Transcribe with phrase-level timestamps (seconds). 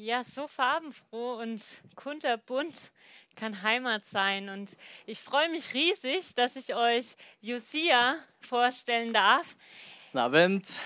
[0.00, 1.60] Ja, so farbenfroh und
[1.96, 2.92] kunterbunt
[3.34, 4.48] kann Heimat sein.
[4.48, 9.56] Und ich freue mich riesig, dass ich euch Josia vorstellen darf.
[10.12, 10.80] Guten Abend.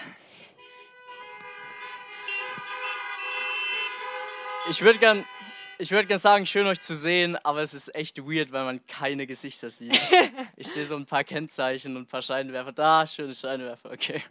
[4.70, 5.26] Ich würde gern,
[5.76, 9.26] ich gern sagen, schön euch zu sehen, aber es ist echt weird, weil man keine
[9.26, 10.00] Gesichter sieht.
[10.56, 12.72] ich sehe so ein paar Kennzeichen und ein paar Scheinwerfer.
[12.72, 14.22] Da, schöne Scheinwerfer, okay.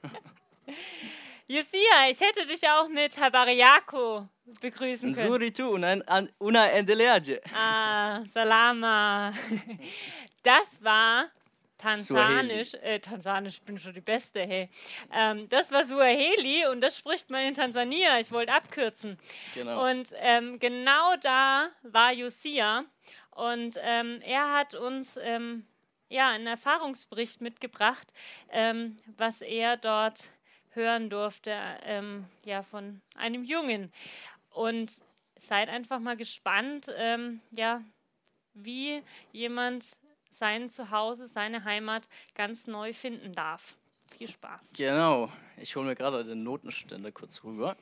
[1.45, 4.27] Josia, ich hätte dich auch mit Habariako
[4.59, 5.27] begrüßen können.
[5.27, 6.01] Nzuri tu, una,
[6.39, 7.41] una endeleaje.
[7.53, 9.33] Ah, Salama.
[10.43, 11.29] Das war
[11.81, 14.69] Tansanisch, äh, Tansanisch bin schon die Beste, hey.
[15.11, 18.19] Ähm, das war Suaheli und das spricht man in Tansania.
[18.19, 19.17] Ich wollte abkürzen.
[19.55, 19.89] Genau.
[19.89, 22.85] Und ähm, genau da war Josia
[23.31, 25.65] und ähm, er hat uns ähm,
[26.09, 28.13] ja einen Erfahrungsbericht mitgebracht,
[28.51, 30.29] ähm, was er dort
[30.73, 33.91] hören durfte, ähm, ja, von einem Jungen.
[34.51, 35.01] Und
[35.37, 37.83] seid einfach mal gespannt, ähm, ja,
[38.53, 39.97] wie jemand
[40.29, 43.77] sein Zuhause, seine Heimat ganz neu finden darf.
[44.17, 44.73] Viel Spaß.
[44.75, 45.31] Genau.
[45.57, 47.75] Ich hole mir gerade den Notenständer kurz rüber.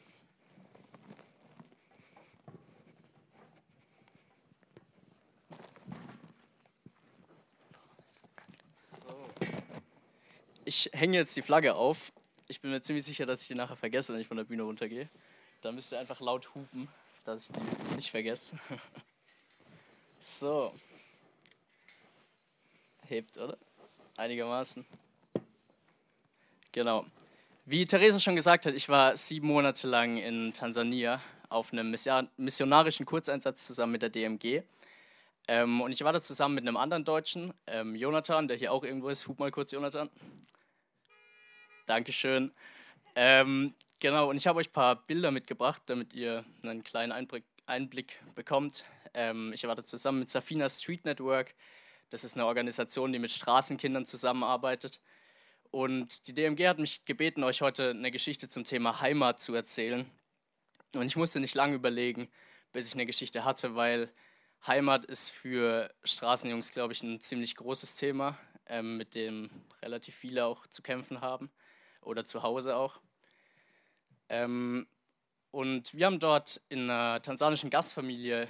[10.65, 12.11] Ich hänge jetzt die Flagge auf
[12.49, 14.63] ich bin mir ziemlich sicher, dass ich die nachher vergesse, wenn ich von der Bühne
[14.63, 15.07] runtergehe.
[15.61, 16.87] Da müsst ihr einfach laut hupen,
[17.25, 18.57] dass ich die nicht vergesse.
[20.19, 20.73] so.
[23.07, 23.57] Hebt, oder?
[24.15, 24.85] Einigermaßen.
[26.71, 27.05] Genau.
[27.65, 31.93] Wie Theresa schon gesagt hat, ich war sieben Monate lang in Tansania auf einem
[32.37, 34.63] missionarischen Kurzeinsatz zusammen mit der DMG.
[35.47, 38.83] Ähm, und ich war da zusammen mit einem anderen Deutschen, ähm, Jonathan, der hier auch
[38.83, 39.27] irgendwo ist.
[39.27, 40.09] Hub mal kurz, Jonathan.
[41.87, 42.51] Dankeschön.
[43.21, 47.43] Ähm, genau, und ich habe euch ein paar Bilder mitgebracht, damit ihr einen kleinen Einblick,
[47.65, 48.85] Einblick bekommt.
[49.13, 51.53] Ähm, ich arbeite zusammen mit Safina Street Network.
[52.11, 55.01] Das ist eine Organisation, die mit Straßenkindern zusammenarbeitet.
[55.69, 60.09] Und die DMG hat mich gebeten, euch heute eine Geschichte zum Thema Heimat zu erzählen.
[60.95, 62.29] Und ich musste nicht lange überlegen,
[62.71, 64.09] bis ich eine Geschichte hatte, weil
[64.65, 69.49] Heimat ist für Straßenjungs, glaube ich, ein ziemlich großes Thema, ähm, mit dem
[69.81, 71.51] relativ viele auch zu kämpfen haben
[72.01, 73.01] oder zu Hause auch.
[74.29, 74.87] Ähm,
[75.51, 78.47] und wir haben dort in einer tansanischen Gastfamilie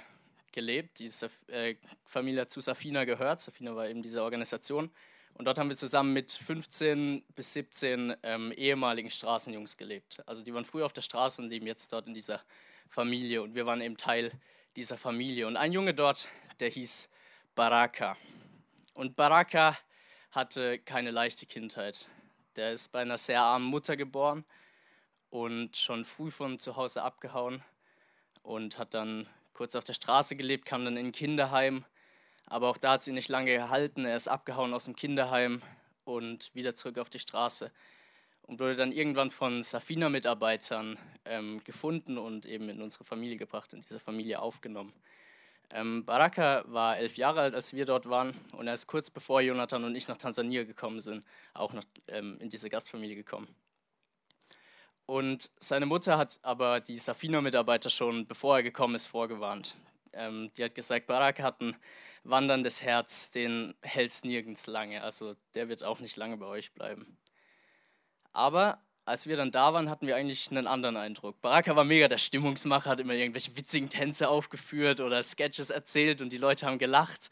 [0.52, 0.98] gelebt.
[0.98, 3.40] Diese äh, Familie zu Safina gehört.
[3.40, 4.90] Safina war eben diese Organisation.
[5.34, 10.22] Und dort haben wir zusammen mit 15 bis 17 ähm, ehemaligen Straßenjungs gelebt.
[10.26, 12.42] Also die waren früher auf der Straße und leben jetzt dort in dieser
[12.88, 13.40] Familie.
[13.42, 14.32] Und wir waren eben Teil
[14.76, 15.46] dieser Familie.
[15.46, 17.08] Und ein Junge dort, der hieß
[17.54, 18.16] Baraka.
[18.92, 19.78] Und Baraka
[20.32, 22.06] hatte keine leichte Kindheit.
[22.56, 24.44] Der ist bei einer sehr armen Mutter geboren
[25.30, 27.62] und schon früh von zu Hause abgehauen
[28.42, 31.84] und hat dann kurz auf der Straße gelebt, kam dann in ein Kinderheim.
[32.46, 34.04] Aber auch da hat sie nicht lange gehalten.
[34.04, 35.62] Er ist abgehauen aus dem Kinderheim
[36.04, 37.70] und wieder zurück auf die Straße
[38.50, 43.80] und wurde dann irgendwann von Safina-Mitarbeitern ähm, gefunden und eben in unsere Familie gebracht, in
[43.82, 44.92] diese Familie aufgenommen.
[45.72, 49.40] Ähm, Baraka war elf Jahre alt, als wir dort waren und er ist kurz bevor
[49.40, 51.24] Jonathan und ich nach Tansania gekommen sind,
[51.54, 53.46] auch nach, ähm, in diese Gastfamilie gekommen.
[55.10, 59.74] Und seine Mutter hat aber die Safina-Mitarbeiter schon, bevor er gekommen ist, vorgewarnt.
[60.12, 61.74] Ähm, die hat gesagt, Baraka hat ein
[62.22, 66.72] wanderndes Herz, den hält es nirgends lange, also der wird auch nicht lange bei euch
[66.74, 67.18] bleiben.
[68.32, 71.40] Aber als wir dann da waren, hatten wir eigentlich einen anderen Eindruck.
[71.40, 76.32] Baraka war mega der Stimmungsmacher, hat immer irgendwelche witzigen Tänze aufgeführt oder Sketches erzählt und
[76.32, 77.30] die Leute haben gelacht,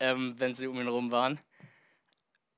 [0.00, 1.38] ähm, wenn sie um ihn herum waren.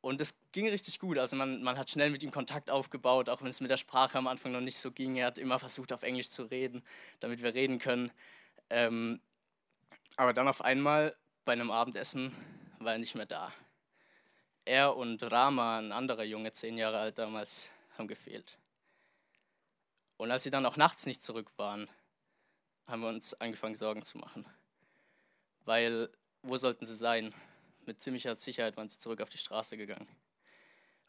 [0.02, 1.16] Und es ging richtig gut.
[1.16, 4.18] Also man, man hat schnell mit ihm Kontakt aufgebaut, auch wenn es mit der Sprache
[4.18, 5.16] am Anfang noch nicht so ging.
[5.16, 6.82] Er hat immer versucht, auf Englisch zu reden,
[7.20, 8.10] damit wir reden können.
[8.68, 9.20] Ähm,
[10.16, 12.34] aber dann auf einmal bei einem Abendessen
[12.80, 13.52] war er nicht mehr da.
[14.64, 18.58] Er und Rama, ein anderer Junge, zehn Jahre alt damals, haben gefehlt.
[20.16, 21.88] Und als sie dann auch nachts nicht zurück waren,
[22.88, 24.46] haben wir uns angefangen, Sorgen zu machen.
[25.64, 26.10] Weil,
[26.42, 27.32] wo sollten sie sein?
[27.84, 30.08] Mit ziemlicher Sicherheit waren sie zurück auf die Straße gegangen.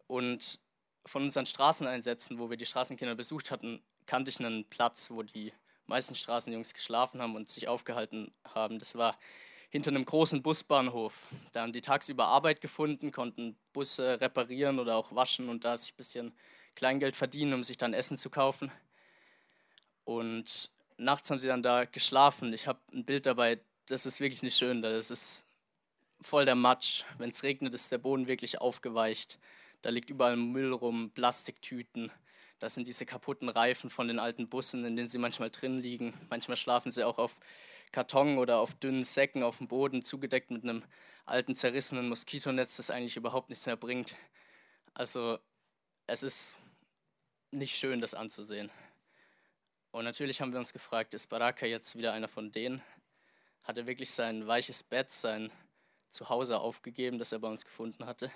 [0.08, 0.60] Und
[1.06, 5.54] von unseren Straßeneinsätzen, wo wir die Straßenkinder besucht hatten, kannte ich einen Platz, wo die
[5.86, 8.80] meisten Straßenjungs geschlafen haben und sich aufgehalten haben.
[8.80, 9.18] Das war
[9.70, 11.28] hinter einem großen Busbahnhof.
[11.52, 15.94] Da haben die tagsüber Arbeit gefunden, konnten Busse reparieren oder auch waschen und da sich
[15.94, 16.34] ein bisschen
[16.76, 18.72] Kleingeld verdienen, um sich dann Essen zu kaufen.
[20.06, 22.54] Und nachts haben sie dann da geschlafen.
[22.54, 24.82] Ich habe ein Bild dabei, das ist wirklich nicht schön.
[24.82, 25.46] Das ist
[26.24, 27.04] voll der Matsch.
[27.18, 29.40] Wenn es regnet, ist der Boden wirklich aufgeweicht.
[29.82, 32.12] Da liegt überall Müll rum, Plastiktüten.
[32.60, 36.14] Das sind diese kaputten Reifen von den alten Bussen, in denen sie manchmal drin liegen.
[36.30, 37.36] Manchmal schlafen sie auch auf
[37.92, 40.84] Karton oder auf dünnen Säcken auf dem Boden, zugedeckt mit einem
[41.26, 44.16] alten zerrissenen Moskitonetz, das eigentlich überhaupt nichts mehr bringt.
[44.94, 45.40] Also
[46.08, 46.58] es ist
[47.52, 48.72] nicht schön, das anzusehen.
[49.92, 52.82] Und natürlich haben wir uns gefragt, ist Baraka jetzt wieder einer von denen?
[53.64, 55.52] Hat er wirklich sein weiches Bett, sein
[56.14, 58.32] Zuhause aufgegeben, das er bei uns gefunden hatte?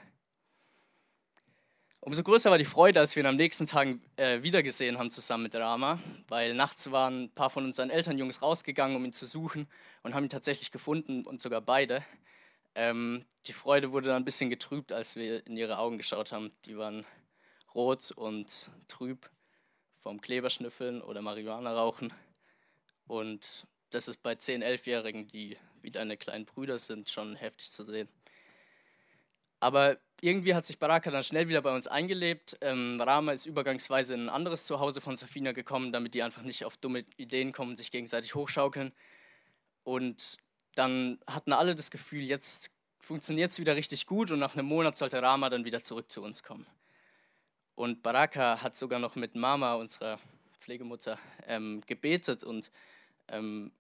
[2.00, 5.44] Umso größer war die Freude, als wir ihn am nächsten Tag äh, wiedergesehen haben zusammen
[5.44, 9.68] mit Rama, weil nachts waren ein paar von unseren Elternjungs rausgegangen, um ihn zu suchen
[10.04, 12.06] und haben ihn tatsächlich gefunden und sogar beide.
[12.76, 16.54] Ähm, die Freude wurde dann ein bisschen getrübt, als wir in ihre Augen geschaut haben.
[16.66, 17.06] Die waren
[17.76, 19.30] rot und trüb
[20.00, 22.14] vom Kleberschnüffeln oder Marihuana rauchen.
[23.08, 25.58] Und das ist bei 10-, 11-Jährigen, die
[25.88, 28.10] wie deine kleinen Brüder sind, schon heftig zu sehen.
[29.62, 32.58] Aber irgendwie hat sich Baraka dann schnell wieder bei uns eingelebt.
[32.60, 36.66] Ähm, Rama ist übergangsweise in ein anderes Zuhause von Safina gekommen, damit die einfach nicht
[36.66, 38.92] auf dumme Ideen kommen, sich gegenseitig hochschaukeln.
[39.86, 40.36] Und
[40.76, 42.70] dann hatten alle das Gefühl, jetzt
[43.00, 46.22] funktioniert es wieder richtig gut und nach einem Monat sollte Rama dann wieder zurück zu
[46.22, 46.68] uns kommen.
[47.76, 50.20] Und Baraka hat sogar noch mit Mama, unserer
[50.60, 51.18] Pflegemutter,
[51.48, 52.72] ähm, gebetet und
[53.30, 53.72] ähm,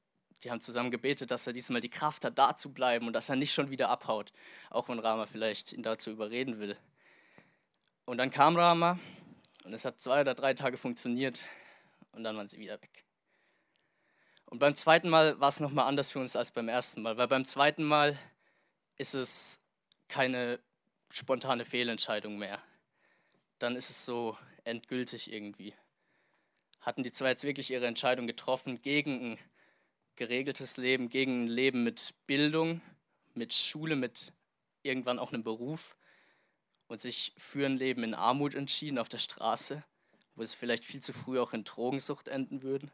[0.44, 3.30] die haben zusammen gebetet, dass er diesmal die Kraft hat, da zu bleiben und dass
[3.30, 4.34] er nicht schon wieder abhaut,
[4.70, 6.78] auch wenn Rama vielleicht ihn dazu überreden will.
[8.06, 9.00] Und dann kam Rama
[9.66, 11.44] und es hat zwei oder drei Tage funktioniert
[12.12, 13.04] und dann waren sie wieder weg.
[14.46, 17.28] Und beim zweiten Mal war es nochmal anders für uns als beim ersten Mal, weil
[17.28, 18.18] beim zweiten Mal
[18.96, 19.62] ist es
[20.08, 20.60] keine
[21.12, 22.62] spontane Fehlentscheidung mehr.
[23.60, 25.74] Dann ist es so endgültig irgendwie.
[26.80, 29.40] Hatten die zwei jetzt wirklich ihre Entscheidung getroffen gegen ein
[30.18, 32.82] geregeltes Leben, gegen ein Leben mit Bildung,
[33.36, 34.34] mit Schule, mit
[34.84, 35.96] irgendwann auch einem Beruf
[36.88, 39.84] und sich für ein Leben in Armut entschieden auf der Straße,
[40.36, 42.92] wo es vielleicht viel zu früh auch in Drogensucht enden würden.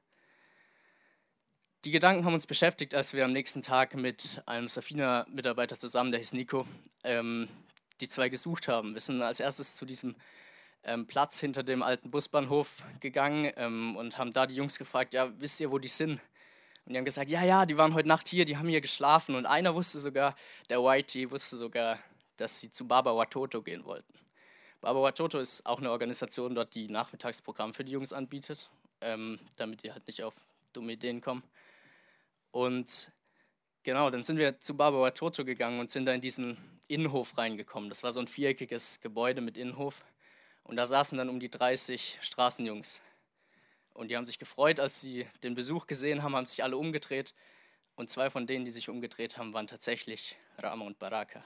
[1.86, 6.20] Die Gedanken haben uns beschäftigt, als wir am nächsten Tag mit einem Safina-Mitarbeiter zusammen, der
[6.20, 6.66] hieß Nico,
[7.04, 7.50] ähm,
[8.00, 8.94] die zwei gesucht haben.
[8.94, 10.16] Wir sind als erstes zu diesem
[10.84, 15.32] ähm, Platz hinter dem alten Busbahnhof gegangen ähm, und haben da die Jungs gefragt, ja,
[15.40, 16.22] wisst ihr, wo die sind?
[16.86, 19.36] Und die haben gesagt, ja, ja, die waren heute Nacht hier, die haben hier geschlafen.
[19.36, 20.36] Und einer wusste sogar,
[20.70, 21.98] der Whitey wusste sogar,
[22.38, 24.14] dass sie zu Baba Watoto gehen wollten.
[24.82, 28.70] Baba Watoto ist auch eine Organisation dort, die Nachmittagsprogramm für die Jungs anbietet,
[29.00, 30.34] ähm, damit die halt nicht auf
[30.74, 31.44] dumme Ideen kommen.
[32.52, 33.12] Und
[33.84, 36.58] genau, dann sind wir zu Baba Watoto gegangen und sind da in diesen
[36.90, 37.88] Innenhof reingekommen.
[37.88, 40.04] Das war so ein viereckiges Gebäude mit Innenhof.
[40.64, 43.02] Und da saßen dann um die 30 Straßenjungs
[43.94, 47.34] und die haben sich gefreut, als sie den Besuch gesehen haben, haben sich alle umgedreht.
[47.96, 51.44] Und zwei von denen, die sich umgedreht haben, waren tatsächlich Rama und Baraka.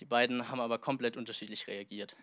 [0.00, 2.16] Die beiden haben aber komplett unterschiedlich reagiert.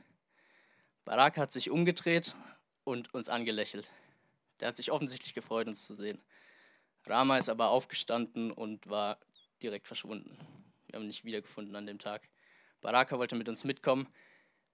[1.06, 2.36] Baraka hat sich umgedreht
[2.84, 3.92] und uns angelächelt.
[4.60, 6.22] Der hat sich offensichtlich gefreut, uns zu sehen.
[7.06, 9.20] Rama ist aber aufgestanden und war
[9.62, 10.38] direkt verschwunden.
[10.88, 12.30] Wir haben ihn nicht wiedergefunden an dem Tag.
[12.82, 14.08] Baraka wollte mit uns mitkommen,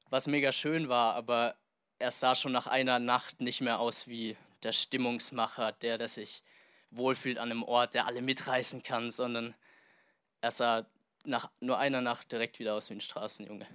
[0.10, 1.56] was mega schön war, aber
[2.02, 6.44] er sah schon nach einer Nacht nicht mehr aus wie der Stimmungsmacher, der, der sich
[6.90, 9.56] wohlfühlt an einem Ort, der alle mitreißen kann, sondern
[10.42, 10.86] er sah
[11.24, 13.68] nach nur einer Nacht direkt wieder aus wie ein Straßenjunge.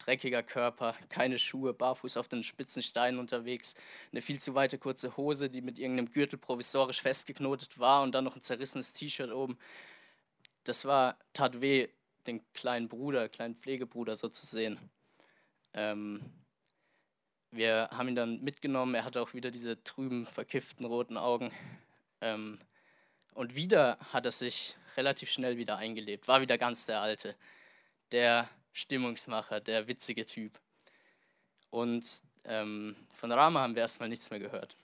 [0.00, 3.76] Dreckiger Körper, keine Schuhe, barfuß auf den spitzen Steinen unterwegs,
[4.10, 8.24] eine viel zu weite kurze Hose, die mit irgendeinem Gürtel provisorisch festgeknotet war und dann
[8.24, 9.56] noch ein zerrissenes T-Shirt oben.
[10.64, 11.88] Das war, tat weh,
[12.26, 14.78] den kleinen Bruder, kleinen Pflegebruder so zu sehen.
[15.74, 16.20] Ähm,
[17.52, 18.94] wir haben ihn dann mitgenommen.
[18.94, 21.52] Er hatte auch wieder diese trüben, verkifften roten Augen.
[22.20, 22.58] Ähm,
[23.34, 26.28] und wieder hat er sich relativ schnell wieder eingelebt.
[26.28, 27.36] War wieder ganz der Alte.
[28.10, 30.58] Der Stimmungsmacher, der witzige Typ.
[31.70, 34.76] Und ähm, von Rama haben wir erstmal nichts mehr gehört.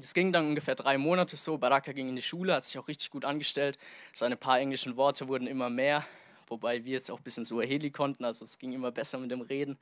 [0.00, 1.58] Es ging dann ungefähr drei Monate so.
[1.58, 3.78] Baraka ging in die Schule, hat sich auch richtig gut angestellt.
[4.12, 6.06] Seine paar englischen Worte wurden immer mehr,
[6.46, 9.40] wobei wir jetzt auch ein bisschen Suaheli konnten, also es ging immer besser mit dem
[9.40, 9.78] Reden.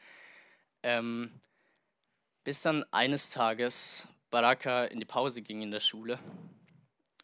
[0.83, 1.33] Ähm,
[2.47, 6.17] bis dann eines Tages Baraka in die Pause ging in der Schule.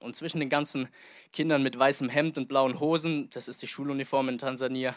[0.01, 0.89] Und zwischen den ganzen
[1.33, 4.97] Kindern mit weißem Hemd und blauen Hosen, das ist die Schuluniform in Tansania,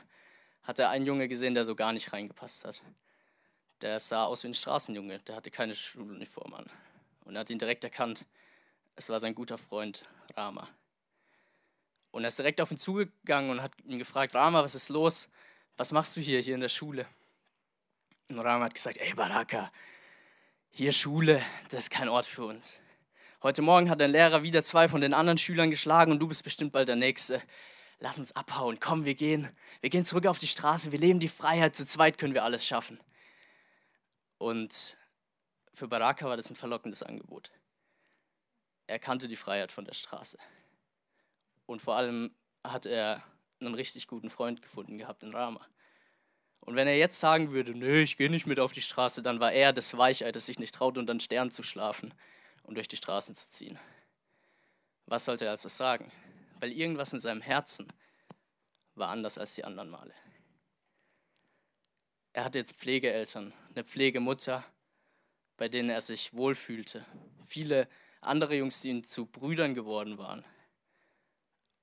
[0.64, 2.82] hat er einen Junge gesehen, der so gar nicht reingepasst hat.
[3.82, 6.66] Der sah aus wie ein Straßenjunge, der hatte keine Schuluniform an.
[7.26, 8.26] Und er hat ihn direkt erkannt.
[8.96, 10.02] Es war sein guter Freund
[10.36, 10.68] Rama.
[12.10, 15.30] Und er ist direkt auf ihn zugegangen und hat ihn gefragt, Rama, was ist los?
[15.78, 17.06] Was machst du hier, hier in der Schule?
[18.28, 19.72] Und Rama hat gesagt, ey Baraka,
[20.78, 22.82] hier Schule, das ist kein Ort für uns.
[23.42, 26.44] Heute Morgen hat dein Lehrer wieder zwei von den anderen Schülern geschlagen und du bist
[26.44, 27.42] bestimmt bald der Nächste.
[28.00, 29.50] Lass uns abhauen, komm, wir gehen.
[29.80, 32.66] Wir gehen zurück auf die Straße, wir leben die Freiheit, zu zweit können wir alles
[32.66, 33.00] schaffen.
[34.38, 34.98] Und
[35.74, 37.52] für Baraka war das ein verlockendes Angebot.
[38.88, 40.38] Er kannte die Freiheit von der Straße.
[41.68, 43.24] Und vor allem hat er
[43.62, 45.66] einen richtig guten Freund gefunden gehabt in Rama.
[46.66, 49.40] Und wenn er jetzt sagen würde, nö, ich gehe nicht mit auf die Straße, dann
[49.40, 52.14] war er das Weichei, das sich nicht traut, unter den Sternen zu schlafen
[52.64, 53.80] und durch die Straßen zu ziehen.
[55.06, 56.12] Was sollte er also sagen?
[56.60, 57.88] Weil irgendwas in seinem Herzen
[58.96, 60.14] war anders als die anderen Male.
[62.34, 64.64] Er hatte jetzt Pflegeeltern, eine Pflegemutter,
[65.58, 67.06] bei denen er sich wohlfühlte.
[67.46, 67.88] Viele
[68.22, 70.44] andere Jungs, die ihm zu Brüdern geworden waren.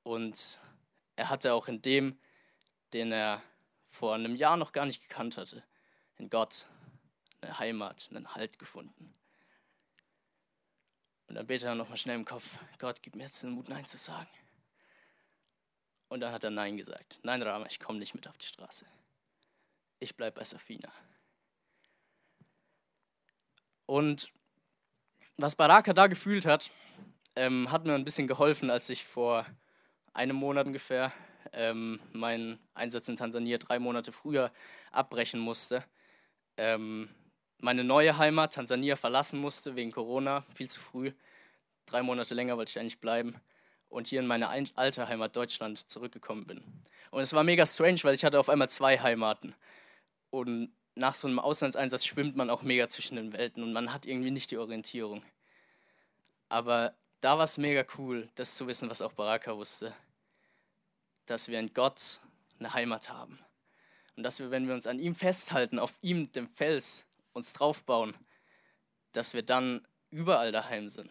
[0.03, 0.61] Und
[1.15, 2.19] er hatte auch in dem,
[2.93, 3.43] den er
[3.93, 5.63] vor einem Jahr noch gar nicht gekannt hatte,
[6.17, 6.67] in Gott
[7.43, 9.15] eine Heimat, einen Halt gefunden.
[11.29, 13.85] Und dann betet er nochmal schnell im Kopf, Gott, gib mir jetzt den Mut, Nein
[13.85, 14.29] zu sagen.
[16.09, 17.21] Und dann hat er Nein gesagt.
[17.23, 18.87] Nein, Rama, ich komme nicht mit auf die Straße.
[19.99, 20.91] Ich bleibe bei Safina.
[23.87, 24.33] Und
[25.37, 26.71] was Baraka da gefühlt hat,
[27.37, 29.47] ähm, hat mir ein bisschen geholfen, als ich vor
[30.13, 31.13] einem Monat ungefähr
[31.53, 34.53] ähm, meinen Einsatz in Tansania drei Monate früher
[34.91, 35.85] abbrechen musste.
[36.57, 37.09] Ähm,
[37.59, 41.13] meine neue Heimat, Tansania, verlassen musste wegen Corona, viel zu früh.
[41.87, 43.37] Drei Monate länger wollte ich eigentlich bleiben.
[43.89, 46.65] Und hier in meine alte Heimat Deutschland zurückgekommen bin.
[47.11, 49.55] Und es war mega strange, weil ich hatte auf einmal zwei Heimaten.
[50.31, 54.07] Und nach so einem Auslandseinsatz schwimmt man auch mega zwischen den Welten und man hat
[54.07, 55.23] irgendwie nicht die Orientierung.
[56.49, 59.95] Aber da war es mega cool, das zu wissen, was auch Baraka wusste
[61.27, 62.21] dass wir in Gott
[62.59, 63.39] eine Heimat haben.
[64.17, 68.15] Und dass wir, wenn wir uns an ihm festhalten, auf ihm, dem Fels, uns draufbauen,
[69.13, 71.11] dass wir dann überall daheim sind.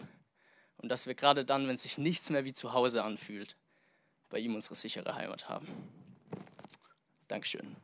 [0.77, 3.55] Und dass wir gerade dann, wenn sich nichts mehr wie zu Hause anfühlt,
[4.29, 5.67] bei ihm unsere sichere Heimat haben.
[7.27, 7.75] Dankeschön.